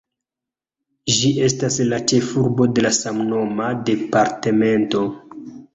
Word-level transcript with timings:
Ĝi 1.17 1.29
estas 1.49 1.77
la 1.91 2.01
ĉefurbo 2.13 2.69
de 2.81 2.93
samnoma 3.03 3.73
departemento. 3.93 5.09